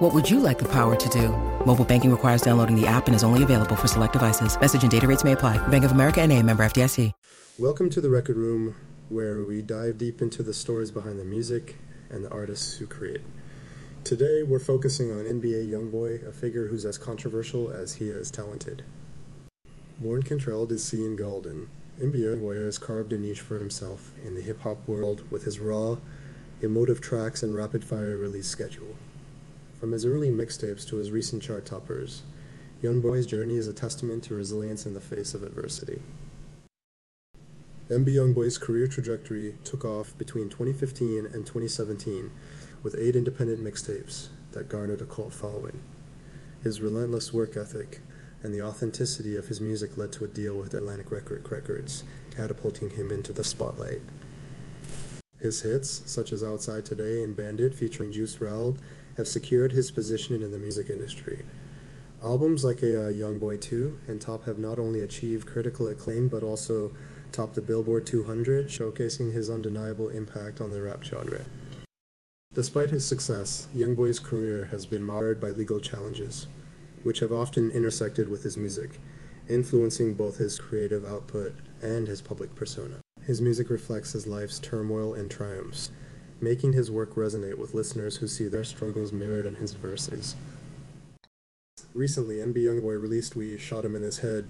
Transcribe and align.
What 0.00 0.14
would 0.14 0.30
you 0.30 0.40
like 0.40 0.58
the 0.58 0.68
power 0.68 0.96
to 0.96 1.08
do? 1.10 1.28
Mobile 1.66 1.84
banking 1.84 2.10
requires 2.10 2.40
downloading 2.40 2.74
the 2.74 2.86
app 2.86 3.06
and 3.06 3.14
is 3.14 3.22
only 3.22 3.42
available 3.42 3.76
for 3.76 3.86
select 3.86 4.14
devices. 4.14 4.58
Message 4.58 4.80
and 4.80 4.90
data 4.90 5.06
rates 5.06 5.24
may 5.24 5.32
apply. 5.32 5.58
Bank 5.68 5.84
of 5.84 5.92
America 5.92 6.22
and 6.22 6.32
a 6.32 6.42
member 6.42 6.64
FDIC. 6.64 7.12
Welcome 7.58 7.90
to 7.90 8.00
the 8.00 8.08
Record 8.08 8.38
Room, 8.38 8.76
where 9.10 9.44
we 9.44 9.60
dive 9.60 9.98
deep 9.98 10.22
into 10.22 10.42
the 10.42 10.54
stories 10.54 10.90
behind 10.90 11.18
the 11.18 11.24
music 11.26 11.76
and 12.08 12.24
the 12.24 12.30
artists 12.30 12.78
who 12.78 12.86
create. 12.86 13.20
Today, 14.02 14.42
we're 14.42 14.58
focusing 14.58 15.10
on 15.10 15.26
NBA 15.26 15.68
Youngboy, 15.68 16.26
a 16.26 16.32
figure 16.32 16.68
who's 16.68 16.86
as 16.86 16.96
controversial 16.96 17.70
as 17.70 17.96
he 17.96 18.08
is 18.08 18.30
talented. 18.30 18.82
Born 19.98 20.22
Kentrell 20.22 20.66
DeSean 20.66 21.18
Gaulden, 21.18 21.66
NBA 22.00 22.40
Youngboy 22.40 22.64
has 22.64 22.78
carved 22.78 23.12
a 23.12 23.18
niche 23.18 23.42
for 23.42 23.58
himself 23.58 24.12
in 24.24 24.34
the 24.34 24.40
hip 24.40 24.62
hop 24.62 24.88
world 24.88 25.30
with 25.30 25.44
his 25.44 25.60
raw, 25.60 25.98
emotive 26.62 27.02
tracks 27.02 27.42
and 27.42 27.54
rapid 27.54 27.84
fire 27.84 28.16
release 28.16 28.48
schedule. 28.48 28.96
From 29.80 29.92
his 29.92 30.04
early 30.04 30.28
mixtapes 30.28 30.86
to 30.88 30.96
his 30.96 31.10
recent 31.10 31.42
chart 31.42 31.64
toppers, 31.64 32.20
Youngboy's 32.82 33.24
journey 33.24 33.56
is 33.56 33.66
a 33.66 33.72
testament 33.72 34.22
to 34.24 34.34
resilience 34.34 34.84
in 34.84 34.92
the 34.92 35.00
face 35.00 35.32
of 35.32 35.42
adversity. 35.42 36.02
MB 37.88 38.06
Youngboy's 38.06 38.58
career 38.58 38.86
trajectory 38.86 39.56
took 39.64 39.86
off 39.86 40.16
between 40.18 40.50
2015 40.50 41.24
and 41.24 41.46
2017 41.46 42.30
with 42.82 42.94
eight 42.98 43.16
independent 43.16 43.64
mixtapes 43.64 44.28
that 44.52 44.68
garnered 44.68 45.00
a 45.00 45.06
cult 45.06 45.32
following. 45.32 45.80
His 46.62 46.82
relentless 46.82 47.32
work 47.32 47.56
ethic 47.56 48.00
and 48.42 48.52
the 48.52 48.62
authenticity 48.62 49.34
of 49.34 49.48
his 49.48 49.62
music 49.62 49.96
led 49.96 50.12
to 50.12 50.24
a 50.24 50.28
deal 50.28 50.56
with 50.56 50.74
Atlantic 50.74 51.10
Record 51.10 51.50
Records, 51.50 52.04
catapulting 52.36 52.90
him 52.90 53.10
into 53.10 53.32
the 53.32 53.44
spotlight. 53.44 54.02
His 55.40 55.62
hits, 55.62 56.02
such 56.04 56.32
as 56.32 56.44
Outside 56.44 56.84
Today 56.84 57.22
and 57.22 57.34
Bandit 57.34 57.74
featuring 57.74 58.12
Juice 58.12 58.36
WRLD, 58.36 58.76
have 59.16 59.28
secured 59.28 59.72
his 59.72 59.90
position 59.90 60.42
in 60.42 60.50
the 60.50 60.58
music 60.58 60.90
industry. 60.90 61.44
Albums 62.22 62.64
like 62.64 62.82
a 62.82 63.06
uh, 63.06 63.08
Young 63.08 63.38
Boy 63.38 63.56
2 63.56 64.00
and 64.06 64.20
Top 64.20 64.44
have 64.44 64.58
not 64.58 64.78
only 64.78 65.00
achieved 65.00 65.46
critical 65.46 65.88
acclaim 65.88 66.28
but 66.28 66.42
also 66.42 66.92
topped 67.32 67.54
the 67.54 67.62
Billboard 67.62 68.06
200, 68.06 68.68
showcasing 68.68 69.32
his 69.32 69.48
undeniable 69.48 70.08
impact 70.08 70.60
on 70.60 70.70
the 70.70 70.82
rap 70.82 71.02
genre. 71.02 71.44
Despite 72.52 72.90
his 72.90 73.06
success, 73.06 73.68
Youngboy's 73.74 74.18
career 74.18 74.66
has 74.72 74.84
been 74.84 75.04
marred 75.04 75.40
by 75.40 75.50
legal 75.50 75.78
challenges, 75.78 76.48
which 77.04 77.20
have 77.20 77.32
often 77.32 77.70
intersected 77.70 78.28
with 78.28 78.42
his 78.42 78.56
music, 78.56 78.98
influencing 79.48 80.14
both 80.14 80.38
his 80.38 80.58
creative 80.58 81.04
output 81.04 81.54
and 81.80 82.08
his 82.08 82.20
public 82.20 82.54
persona. 82.54 82.96
His 83.22 83.40
music 83.40 83.70
reflects 83.70 84.12
his 84.12 84.26
life's 84.26 84.58
turmoil 84.58 85.14
and 85.14 85.30
triumphs, 85.30 85.90
making 86.40 86.72
his 86.72 86.90
work 86.90 87.14
resonate 87.14 87.58
with 87.58 87.74
listeners 87.74 88.16
who 88.16 88.26
see 88.26 88.48
their 88.48 88.64
struggles 88.64 89.12
mirrored 89.12 89.46
in 89.46 89.56
his 89.56 89.74
verses. 89.74 90.36
Recently, 91.94 92.36
MB 92.36 92.54
Youngboy 92.56 93.00
released 93.00 93.36
We 93.36 93.58
Shot 93.58 93.84
Him 93.84 93.96
in 93.96 94.02
His 94.02 94.18
Head, 94.18 94.48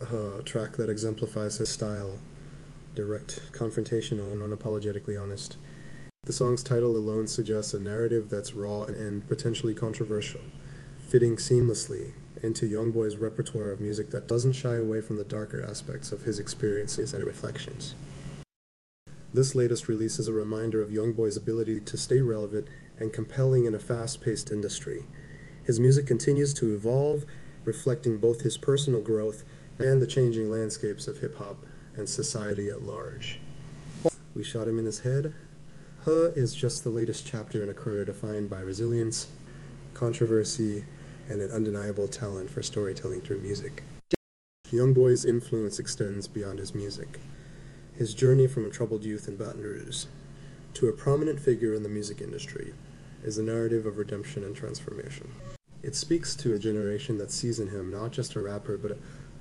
a 0.00 0.42
track 0.42 0.76
that 0.76 0.88
exemplifies 0.88 1.58
his 1.58 1.68
style 1.68 2.18
direct, 2.94 3.52
confrontational, 3.52 4.32
and 4.32 4.40
unapologetically 4.40 5.20
honest. 5.20 5.56
The 6.24 6.32
song's 6.32 6.62
title 6.62 6.96
alone 6.96 7.26
suggests 7.28 7.72
a 7.72 7.78
narrative 7.78 8.28
that's 8.28 8.54
raw 8.54 8.82
and 8.82 9.26
potentially 9.28 9.74
controversial, 9.74 10.40
fitting 11.08 11.36
seamlessly 11.36 12.12
into 12.42 12.68
Youngboy's 12.68 13.16
repertoire 13.16 13.70
of 13.70 13.80
music 13.80 14.10
that 14.10 14.28
doesn't 14.28 14.52
shy 14.52 14.76
away 14.76 15.00
from 15.00 15.16
the 15.16 15.24
darker 15.24 15.64
aspects 15.64 16.10
of 16.12 16.22
his 16.22 16.38
experiences 16.38 17.14
and 17.14 17.24
reflections. 17.24 17.94
This 19.32 19.54
latest 19.54 19.86
release 19.86 20.18
is 20.18 20.26
a 20.26 20.32
reminder 20.32 20.82
of 20.82 20.90
Youngboy's 20.90 21.36
ability 21.36 21.80
to 21.80 21.96
stay 21.96 22.20
relevant 22.20 22.66
and 22.98 23.12
compelling 23.12 23.64
in 23.64 23.74
a 23.74 23.78
fast 23.78 24.20
paced 24.20 24.50
industry. 24.50 25.04
His 25.62 25.78
music 25.78 26.06
continues 26.06 26.52
to 26.54 26.74
evolve, 26.74 27.24
reflecting 27.64 28.18
both 28.18 28.40
his 28.40 28.58
personal 28.58 29.00
growth 29.00 29.44
and 29.78 30.02
the 30.02 30.06
changing 30.06 30.50
landscapes 30.50 31.06
of 31.06 31.18
hip 31.18 31.36
hop 31.36 31.64
and 31.96 32.08
society 32.08 32.68
at 32.68 32.82
large. 32.82 33.38
We 34.34 34.42
shot 34.42 34.66
him 34.66 34.78
in 34.78 34.84
his 34.84 35.00
head, 35.00 35.32
Huh 36.06 36.30
is 36.34 36.54
just 36.54 36.82
the 36.82 36.88
latest 36.88 37.26
chapter 37.26 37.62
in 37.62 37.68
a 37.68 37.74
career 37.74 38.06
defined 38.06 38.48
by 38.48 38.60
resilience, 38.60 39.28
controversy, 39.92 40.86
and 41.28 41.42
an 41.42 41.50
undeniable 41.50 42.08
talent 42.08 42.48
for 42.48 42.62
storytelling 42.62 43.20
through 43.20 43.40
music. 43.40 43.82
Youngboy's 44.72 45.26
influence 45.26 45.78
extends 45.78 46.26
beyond 46.26 46.58
his 46.58 46.74
music. 46.74 47.20
His 48.00 48.14
journey 48.14 48.46
from 48.46 48.64
a 48.64 48.70
troubled 48.70 49.04
youth 49.04 49.28
in 49.28 49.36
Baton 49.36 49.62
Rouge 49.62 50.06
to 50.72 50.88
a 50.88 50.92
prominent 50.92 51.38
figure 51.38 51.74
in 51.74 51.82
the 51.82 51.88
music 51.90 52.22
industry 52.22 52.72
is 53.22 53.36
a 53.36 53.42
narrative 53.42 53.84
of 53.84 53.98
redemption 53.98 54.42
and 54.42 54.56
transformation. 54.56 55.30
It 55.82 55.94
speaks 55.94 56.34
to 56.36 56.54
a 56.54 56.58
generation 56.58 57.18
that 57.18 57.30
sees 57.30 57.60
in 57.60 57.68
him 57.68 57.90
not 57.90 58.10
just 58.10 58.36
a 58.36 58.40
rapper, 58.40 58.78
but 58.78 58.96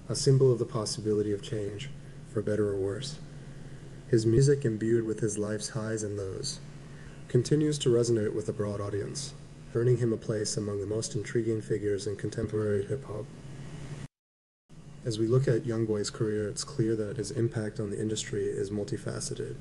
a, 0.10 0.14
symbol 0.14 0.52
of 0.52 0.60
the 0.60 0.66
possibility 0.66 1.32
of 1.32 1.42
change, 1.42 1.90
for 2.34 2.42
better 2.42 2.68
or 2.68 2.76
worse. 2.76 3.20
His 4.10 4.26
music, 4.26 4.66
imbued 4.66 5.06
with 5.06 5.22
his 5.22 5.38
life's 5.38 5.70
highs 5.70 6.04
and 6.04 6.18
lows, 6.18 6.60
continues 7.30 7.78
to 7.78 7.90
resonate 7.90 8.34
with 8.34 8.50
a 8.50 8.54
broad 8.54 8.82
audience, 8.82 9.36
earning 9.74 10.00
him 10.00 10.12
a 10.12 10.18
place 10.18 10.58
among 10.58 10.82
the 10.82 10.86
most 10.86 11.16
intriguing 11.16 11.62
figures 11.62 12.08
in 12.08 12.18
contemporary 12.18 12.86
hip 12.86 13.06
hop. 13.06 13.24
As 15.06 15.18
we 15.18 15.28
look 15.28 15.48
at 15.48 15.64
Youngboy's 15.64 16.10
career, 16.10 16.50
it's 16.50 16.66
clear 16.66 16.96
that 16.98 17.18
his 17.18 17.32
impact 17.32 17.80
on 17.80 17.90
the 17.90 18.00
industry 18.00 18.44
is 18.44 18.70
multifaceted. 18.70 19.56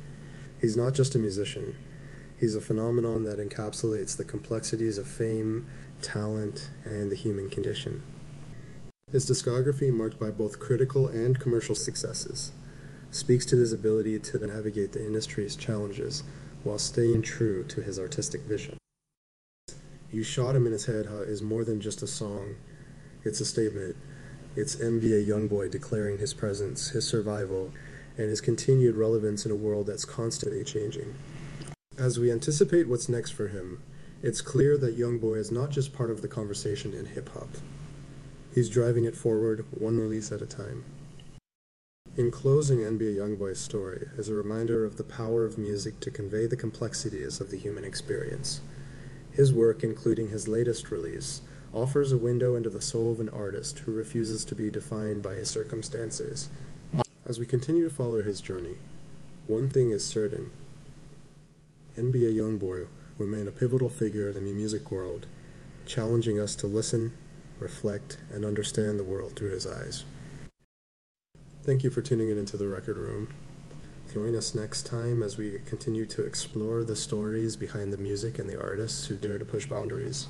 He's 0.61 0.77
not 0.77 0.95
just 0.95 1.15
a 1.15 1.19
musician, 1.19 1.77
he's 2.37 2.57
a 2.57 2.61
phenomenon 2.61 3.23
that 3.23 3.39
encapsulates 3.39 4.17
the 4.17 4.25
complexities 4.25 4.99
of 4.99 5.07
fame, 5.07 5.67
talent, 6.03 6.71
and 6.85 7.11
the 7.11 7.17
human 7.17 7.49
condition. 7.49 8.03
His 9.13 9.31
discography, 9.31 9.93
marked 9.93 10.19
by 10.19 10.31
both 10.31 10.59
critical 10.59 11.07
and 11.07 11.39
commercial 11.39 11.77
successes, 11.77 12.51
speaks 13.13 13.47
to 13.47 13.57
his 13.57 13.73
ability 13.73 14.19
to 14.19 14.47
navigate 14.47 14.93
the 14.93 15.07
industry's 15.07 15.55
challenges 15.55 16.25
while 16.65 16.79
staying 16.79 17.23
true 17.23 17.63
to 17.65 17.81
his 17.81 17.99
artistic 17.99 18.43
vision. 18.43 18.77
You 20.11 20.25
Shot 20.25 20.57
Him 20.57 20.67
in 20.67 20.73
His 20.73 20.87
Head 20.87 21.07
is 21.27 21.43
more 21.43 21.65
than 21.65 21.81
just 21.81 22.03
a 22.03 22.07
song, 22.07 22.57
it's 23.25 23.41
a 23.41 23.45
statement. 23.45 23.97
It's 24.59 24.75
NBA 24.75 25.25
Youngboy 25.25 25.71
declaring 25.71 26.19
his 26.19 26.35
presence, 26.35 26.89
his 26.89 27.07
survival, 27.07 27.71
and 28.17 28.29
his 28.29 28.41
continued 28.41 28.97
relevance 28.97 29.47
in 29.47 29.53
a 29.53 29.55
world 29.55 29.87
that's 29.87 30.05
constantly 30.05 30.65
changing. 30.65 31.15
As 31.97 32.19
we 32.19 32.33
anticipate 32.33 32.89
what's 32.89 33.09
next 33.09 33.31
for 33.31 33.47
him, 33.47 33.81
it's 34.21 34.41
clear 34.41 34.77
that 34.77 34.99
Youngboy 34.99 35.39
is 35.39 35.53
not 35.53 35.71
just 35.71 35.93
part 35.93 36.11
of 36.11 36.23
the 36.23 36.27
conversation 36.27 36.93
in 36.93 37.07
hip 37.07 37.29
hop. 37.35 37.51
He's 38.53 38.69
driving 38.69 39.05
it 39.05 39.15
forward, 39.15 39.65
one 39.71 39.97
release 39.97 40.33
at 40.33 40.43
a 40.43 40.47
time. 40.47 40.85
In 42.17 42.33
closing 42.33 42.81
NBA 42.81 43.15
Youngboy's 43.15 43.61
story 43.61 44.09
is 44.17 44.29
a 44.29 44.35
reminder 44.35 44.85
of 44.85 44.97
the 44.97 45.05
power 45.05 45.45
of 45.45 45.57
music 45.57 46.01
to 46.01 46.11
convey 46.11 46.47
the 46.47 46.57
complexities 46.57 47.41
of 47.41 47.53
the 47.53 47.59
human 47.59 47.85
experience. 47.85 48.61
His 49.31 49.53
work, 49.53 49.85
including 49.85 50.31
his 50.31 50.49
latest 50.49 50.91
release, 50.91 51.43
offers 51.73 52.13
a 52.13 52.19
window 52.19 52.55
into 52.55 52.71
the 52.71 52.81
soul 52.81 53.13
of 53.13 53.21
an 53.21 53.29
artist 53.29 53.81
who 53.81 53.93
refuses 53.93 54.45
to 54.45 54.55
be 54.55 54.71
defined 54.71 55.23
by 55.23 55.35
his 55.35 55.51
circumstances. 55.51 56.49
As 57.27 57.39
we 57.39 57.47
continue 57.47 57.89
to 57.89 57.95
follow 57.95 58.23
his 58.23 58.41
journey, 58.41 58.77
one 59.47 59.69
thing 59.69 59.91
is 59.91 60.05
certain. 60.05 60.51
NBA 61.97 62.35
Youngboy 62.35 62.87
remain 63.19 63.49
a 63.49 63.53
pivotal 63.53 63.89
figure 63.89 64.31
in 64.31 64.45
the 64.45 64.53
music 64.53 64.91
world, 64.91 65.27
challenging 65.85 66.39
us 66.39 66.55
to 66.57 66.67
listen, 66.67 67.13
reflect, 67.59 68.19
and 68.33 68.45
understand 68.45 68.99
the 68.99 69.05
world 69.05 69.35
through 69.35 69.51
his 69.51 69.67
eyes. 69.67 70.05
Thank 71.65 71.85
you 71.85 71.91
for 71.91 72.01
tuning 72.01 72.31
in 72.31 72.39
into 72.39 72.57
the 72.57 72.69
record 72.69 72.97
room. 72.97 73.29
Join 74.15 74.35
us 74.35 74.55
next 74.55 74.87
time 74.87 75.23
as 75.23 75.37
we 75.37 75.61
continue 75.67 76.07
to 76.07 76.25
explore 76.25 76.83
the 76.83 76.97
stories 76.97 77.57
behind 77.57 77.93
the 77.93 77.99
music 77.99 78.39
and 78.39 78.49
the 78.49 78.59
artists 78.59 79.07
who 79.07 79.17
dare 79.17 79.39
to 79.39 79.45
push 79.45 79.67
boundaries. 79.67 80.29